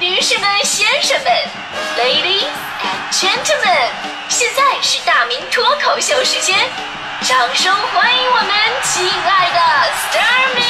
[0.00, 1.30] 女士们、先生们
[1.98, 2.48] ，Ladies
[2.80, 3.90] and Gentlemen，
[4.30, 6.56] 现在是大明脱口秀时间，
[7.20, 8.48] 掌声欢迎我们
[8.82, 9.60] 亲爱的
[9.92, 10.64] s t a r m y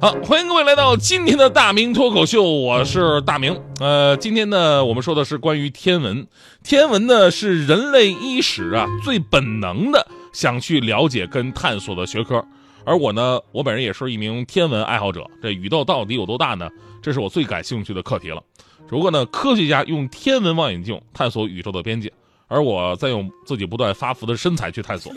[0.00, 3.62] 好，欢迎各位来到今天的大明脱口秀，我是大明。
[3.78, 6.26] 呃，今天呢，我们说的是关于天文。
[6.62, 10.06] 天文呢，是人类伊始啊最本能的。
[10.32, 12.44] 想去了解跟探索的学科，
[12.86, 15.26] 而我呢，我本人也是一名天文爱好者。
[15.42, 16.68] 这宇宙到底有多大呢？
[17.00, 18.42] 这是我最感兴趣的课题了。
[18.86, 22.12] 只不过呢，科学家用天文望远镜探索宇宙的边界，
[22.48, 25.12] 而我在用自己不断发福的身材去探索。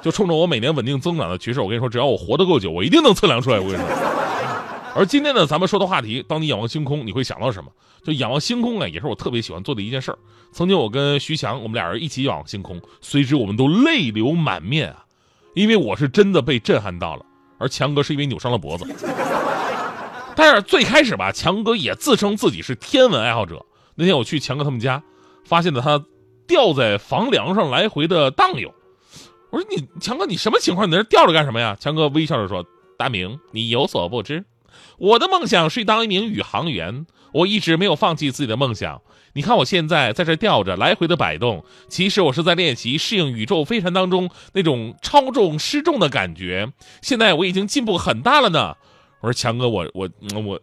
[0.00, 3.58] 就冲着我每年稳定增长的趋势，我跟你说，只要我活得够久，我一定能测量出来。
[3.58, 3.86] 我跟你说。
[4.94, 7.70] 而今天呢，咱们说的话题，当你仰望星空，你会想到什么？
[8.02, 10.18] 就仰望星空呢，也是我特别喜欢做的一件事儿。
[10.50, 15.04] 曾经我跟徐强，我们俩人一起仰望星空，随之我们都泪流满面啊，
[15.54, 17.24] 因为我是真的被震撼到了，
[17.58, 18.86] 而强哥是因为扭伤了脖子。
[20.36, 23.64] 但是最开始吧，强哥也自称自己是天文爱好者。
[23.96, 25.02] 那天我去强哥他们家，
[25.44, 26.04] 发现了他
[26.46, 28.72] 吊在房梁上来回的荡悠。
[29.50, 30.86] 我说你强哥，你什么情况？
[30.86, 31.76] 你在这吊着干什么呀？
[31.80, 32.64] 强哥微笑着说
[32.96, 34.44] ：“大明，你有所不知，
[34.98, 39.00] 我的梦想是当一名宇航员。”我一直没有放弃自己的梦想。
[39.34, 46.72] 你看我现在在这吊着，来回的摆动，其实我是在练习适应宇宙飞船当中那种超重失重的感觉。
[47.02, 48.74] 现在我已经进步很大了呢。
[49.20, 50.08] 我说强哥，我我
[50.44, 50.60] 我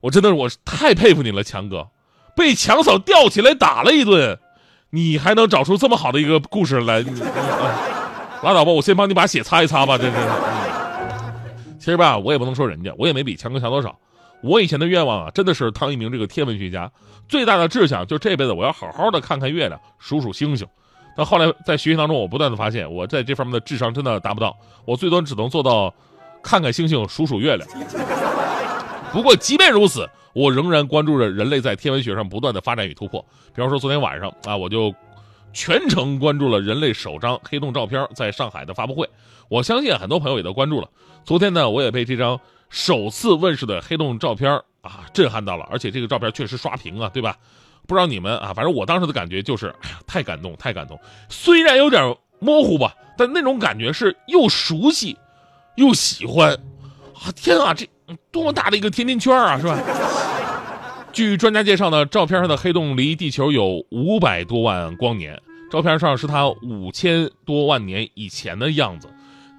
[0.00, 1.88] 我真的我太佩服你了，强哥，
[2.36, 4.38] 被强嫂吊起来打了一顿，
[4.90, 7.04] 你还能找出这么好的一个故事来？
[8.42, 9.98] 拉倒吧，我先帮你把血擦一擦吧。
[9.98, 10.16] 这是，
[11.78, 13.98] 其实吧，我也不能说人家，我也没比强哥强多少。
[14.42, 16.90] 我以前的愿望啊，真的是当一名这个天文学家。
[17.28, 20.66] 最大的志向就是这辈子我要好好的看看月亮，数数星星。
[21.16, 24.56] 但后来在学习当中，我不断的发现，我在这方面的智商真的达不到。
[24.84, 25.92] 我最多只能做到
[26.42, 27.68] 看看星星，数数月亮。
[29.12, 33.20] 不过即便如此，我仍然关注着人类在天文学上不断的发展与突破。
[33.54, 34.94] 比方说昨天晚上啊，我就
[35.52, 39.08] 全程关注了人类首张黑洞照片在上海的发布会。
[39.48, 40.88] 我相信很多朋友也都关注了。
[41.24, 42.40] 昨天呢，我也被这张。
[42.70, 44.50] 首次问世的黑洞照片
[44.82, 47.36] 啊，震撼到了，而且这个照片确实刷屏啊，对吧？
[47.86, 50.98] 不知道你们啊，反正我当时的感觉就是，哎呀，太感动，太感动。
[51.28, 55.16] 虽然有点模糊吧，但那种感觉是又熟悉，
[55.76, 56.52] 又喜欢。
[57.14, 57.88] 啊，天啊，这
[58.30, 59.78] 多么大的一个甜甜圈啊，是吧？
[61.12, 65.40] 据专家介绍呢，照片上的黑洞离地球有五百多万光年，
[65.70, 69.08] 照片上是它五千多万年以前的样子。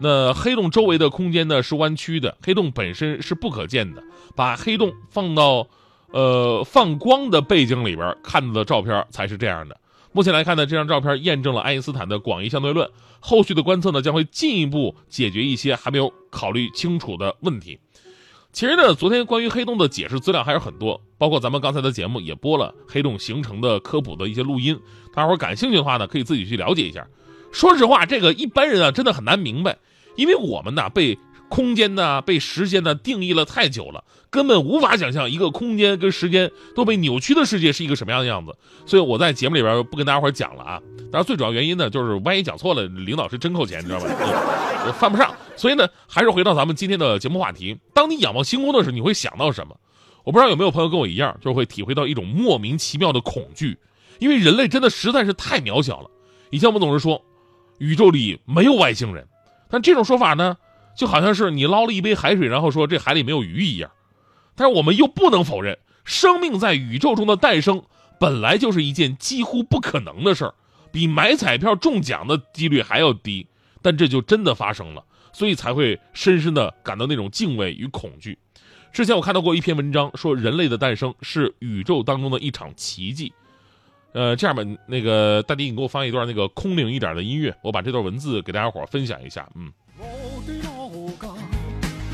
[0.02, 4.02] 那黑洞周围的空间呢是弯曲的，黑洞本身是不可见的。
[4.36, 5.68] 把黑洞放到，
[6.12, 9.78] 呃，放光的背景里边看到的照片才是这样的。
[10.12, 12.90] 目前来看呢，这张照片验证了爱因斯坦的广义相对论。
[13.20, 17.78] 后续的观测呢将会进一步解决一些还没有考虑清楚的问题。
[18.54, 24.80] 其实呢，昨天关于黑洞的解释资料还是很多，包括咱们刚才的节目也播了黑洞形成的科普的一些录音。
[25.14, 27.06] 大伙儿感兴趣的话呢，可以自己去了解一下。
[27.52, 29.78] 说实话，这个一般人啊真的很难明白。
[30.16, 31.18] 因为我们呢被
[31.50, 38.56] 空间呢被时间呢定义了太久了，根本无法想象一个空间跟时间都被扭曲的世界是一个什么样的样子。
[38.86, 40.82] 所以我在节目里边不跟大家伙讲了啊。
[41.12, 44.06] 当然最主要原因呢，就是万一讲错了，领导是真扣钱，你知道吧？
[44.86, 45.34] 我犯不上。
[45.56, 49.76] 所以呢，还是回到咱们今天的节目话题：当你仰望星空的时候，你会想到什么？
[50.24, 53.76] 我不知道有没有朋友跟我一样，就会体会到一种莫名其妙的恐惧，
[54.20, 56.12] 因为人类真的实在是太渺小了。
[56.52, 57.20] 以前我们总是说，
[57.80, 59.28] 宇宙里没有外星人。
[59.70, 60.58] 但这种说法呢，
[60.98, 63.92] 就好像是你捞了一杯海水，然后说这海里没有鱼一样。
[64.56, 67.84] 但是我们又不能否认，生命在宇宙中的诞生
[68.20, 70.54] 本来就是一件几乎不可能的事儿，
[70.92, 73.48] 比买彩票中奖的几率还要低。
[73.82, 78.38] 但这就真的发生了，所以才会深深的感到那种敬畏与恐惧。
[78.92, 83.32] 之前我看到过一篇文章，说人类的诞生是宇宙当中的一场奇迹。
[84.12, 89.48] 呃，这样吧，那个大迪，你给我放一段那个空灵一点的音乐，我把这段文字给大家伙分享一下。
[89.54, 89.72] 嗯，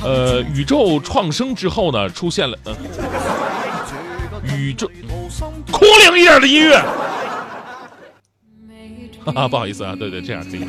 [0.04, 2.75] 呃，宇宙创生之后呢，出现了呃，
[4.58, 4.92] 宇宙
[5.72, 6.75] 空灵一点的音乐。
[9.24, 10.68] 哈哈，不好意思啊，对对，这样这样。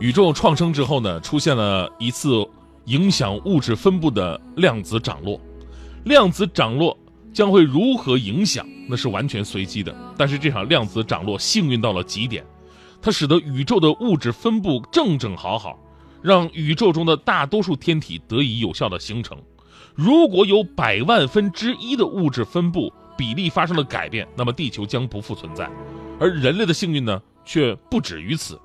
[0.00, 2.44] 宇宙创生之后呢，出现了一次
[2.86, 5.40] 影响物质分布的量子涨落，
[6.04, 6.98] 量子涨落。
[7.34, 8.66] 将会如何影响？
[8.88, 9.94] 那是完全随机的。
[10.16, 12.42] 但是这场量子涨落幸运到了极点，
[13.02, 15.78] 它使得宇宙的物质分布正正好好，
[16.22, 19.36] 让宇宙中的大多数天体得以有效的形成。
[19.94, 25.68] 如果有百万分之一的物质分布比例发生了改变，那么地球将不复存在。
[26.18, 28.58] 而人类的幸运呢，却不止于此。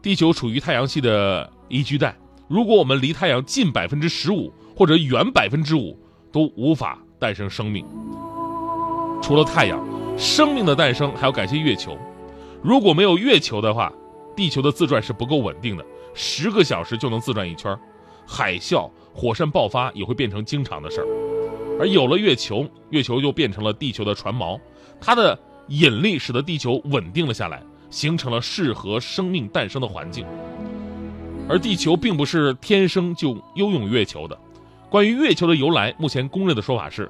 [0.00, 2.16] 地球处于太阳系的宜居带，
[2.48, 5.98] 如果我们离太阳近百分之十五或者远百分之五，
[6.32, 7.86] 都无法诞生生命。
[9.22, 9.78] 除了太阳，
[10.18, 11.96] 生命的诞生还要感谢月球。
[12.62, 13.92] 如果没有月球的话，
[14.34, 15.84] 地球的自转是不够稳定的，
[16.14, 17.78] 十个小时就能自转一圈，
[18.26, 21.06] 海啸、火山爆发也会变成经常的事儿。
[21.78, 24.58] 而有了月球，月球就变成了地球的船锚，
[25.00, 25.38] 它的
[25.68, 30.26] 引力使得地球稳定了下来，形成了适合生命诞生的环境。
[31.48, 34.38] 而地球并不是天生就拥有月球的。
[34.90, 37.08] 关于月球的由来，目前公认的说法是，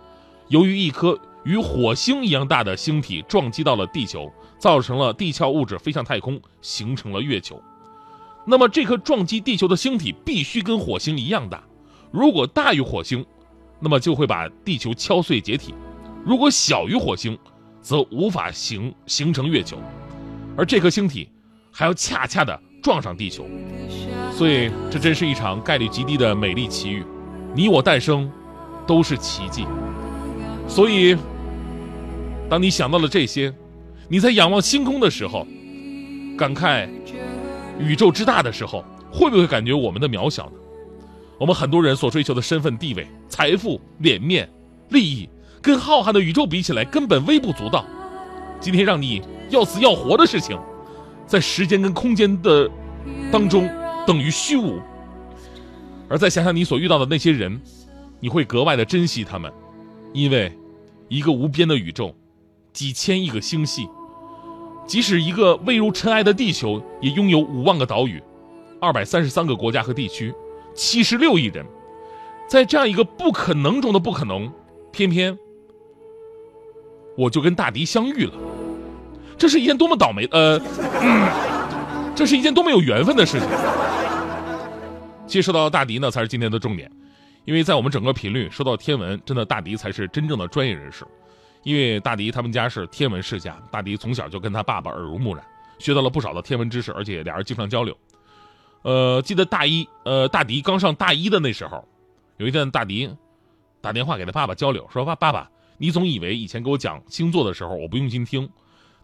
[0.49, 7.59] 由于一颗与火星一样大的星体撞击到了地球，造成了地壳物质飞向太空，形成了月球。
[8.45, 11.63] 那么，这颗撞击地球的星体必须跟火星一样大，
[12.11, 13.25] 如果大于火星，
[13.81, 15.73] 那么就会把地球敲碎解体；
[16.23, 17.39] 如果小于火星，
[17.81, 19.79] 则无法形形成月球。
[20.55, 21.31] 而这颗星体
[21.73, 23.47] 还要恰恰的撞上地球，
[24.33, 27.03] 所以这真是一场概率极低的美丽奇遇。
[27.55, 28.31] 你我诞生，
[28.87, 29.67] 都是奇迹。
[30.69, 31.17] 所以，
[32.49, 33.53] 当你想到了这些，
[34.09, 35.47] 你在仰望星空的时候，
[36.39, 36.89] 感慨
[37.79, 40.53] 宇宙之大的时候，会不会感觉我们的渺小呢？
[41.39, 44.49] 我们很多人所追求的身份地位、财富、脸面、
[44.91, 45.29] 利益，
[45.61, 47.85] 跟浩瀚的宇宙比起来，根本微不足道。
[48.61, 50.59] 今天让你要死要活的事情，
[51.27, 52.71] 在时间跟空间的
[53.33, 53.69] 当中，
[54.07, 54.79] 等于虚无。
[56.11, 57.61] 而再想想你所遇到的那些人，
[58.19, 59.51] 你会格外的珍惜他们，
[60.13, 60.53] 因为
[61.07, 62.13] 一个无边的宇宙，
[62.73, 63.89] 几千亿个星系，
[64.89, 68.21] 即使一个微如尘埃的地球，也拥有五万个岛屿，
[68.81, 70.35] 二百三十三个国家和地区，
[70.75, 71.65] 七十六亿人，
[72.49, 74.53] 在这样一个不可能中的不可能，
[74.91, 75.39] 偏偏
[77.17, 78.33] 我就跟大迪相遇了，
[79.39, 80.61] 这是一件多么倒霉呃，
[82.17, 83.49] 这是一件多么有缘分的事情。
[85.31, 86.91] 接收到大迪呢，才是今天的重点，
[87.45, 91.07] 因为在我们整个频率说到天文，真的大迪才是真正的专业人士。
[91.63, 95.45] 因为大迪他们家是天文世家，大迪从小就跟他爸爸耳濡目染，
[95.79, 97.97] 学到了不少的天文知识，而且俩人经常交流。
[98.83, 101.87] 呃，记得大一，呃，大迪刚上大一的那时候，
[102.39, 103.09] 有一天大迪
[103.81, 105.49] 打电话给他爸爸交流，说爸爸爸，
[105.79, 108.51] 你总以为以前给我讲星座的时候我不用心听，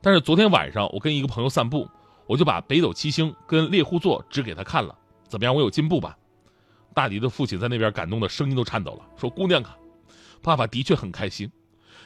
[0.03, 1.89] 但是昨天晚上我跟一个朋友散步，
[2.27, 4.93] 我就把北斗七星跟猎户座指给他看了。
[5.29, 5.55] 怎么样？
[5.55, 6.17] 我有进步吧？
[6.95, 9.77] 大迪的父亲在那边感动的声音都颤抖了，说：“姑娘啊，
[10.41, 11.51] 爸爸的确很开心，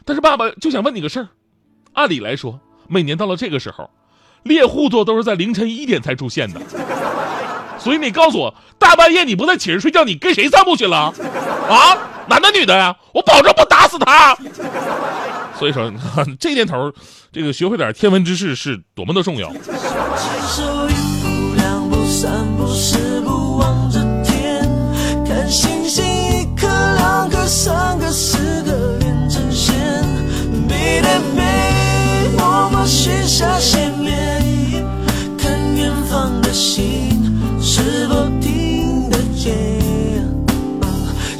[0.05, 1.29] 但是爸爸就想问你个事儿。
[1.93, 2.59] 按理来说，
[2.89, 3.89] 每年到了这个时候，
[4.43, 6.61] 猎户座都是在凌晨一点才出现的，
[7.79, 11.15] 所以你告诉我，大半夜你不在寝室睡觉，你跟谁散步去了？
[11.69, 11.97] 啊，
[12.29, 12.97] 男的女的呀？
[13.15, 14.35] 我保证不打死他。
[15.57, 15.93] 所以说，
[16.41, 16.93] 这年头，
[17.31, 19.53] 这个学会点天文知识是多么的重要。”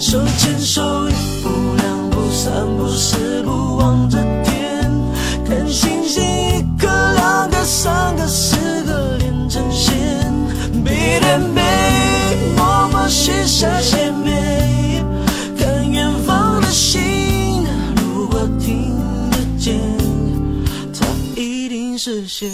[0.01, 1.13] 手牵手一
[1.43, 4.91] 步两步三步四步望着天，
[5.45, 9.95] 看星星一颗两颗三个四个连成线。
[10.83, 11.63] 背对背，
[12.57, 15.05] 默默许下心愿，
[15.59, 17.03] 看远方的星，
[18.03, 18.97] 如果听
[19.31, 19.79] 得见，
[20.99, 22.49] 它一定实现。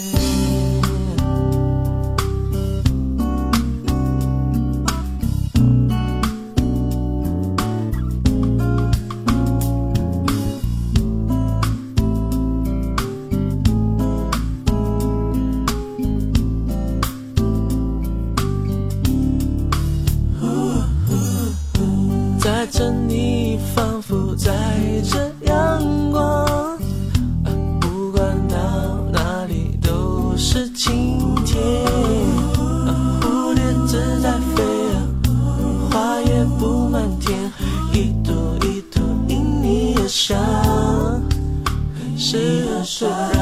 [24.37, 24.53] 在
[25.03, 27.49] 这阳光，啊，
[27.81, 28.55] 不管到
[29.11, 31.83] 哪里都是晴天，
[32.85, 34.63] 啊，蝴蝶自在飞
[34.93, 34.95] 啊，
[35.89, 37.51] 花也布满天，
[37.91, 40.37] 一朵一朵因你而香。
[42.15, 43.36] 是说。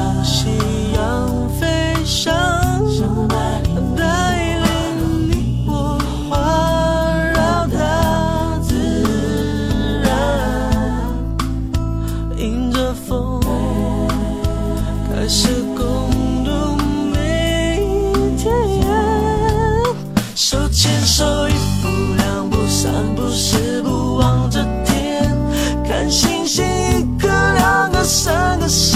[15.28, 15.32] 开
[15.76, 16.76] 共度
[17.12, 18.46] 每一天。
[20.36, 21.52] 手牵手，一
[21.82, 25.36] 步、两步、三步、四步，望着天，
[25.84, 28.95] 看星星，一颗、两个、三个、四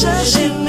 [0.00, 0.67] 默许